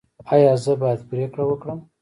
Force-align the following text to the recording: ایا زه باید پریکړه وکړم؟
ایا 0.33 0.53
زه 0.63 0.73
باید 0.81 1.01
پریکړه 1.09 1.43
وکړم؟ 1.47 1.79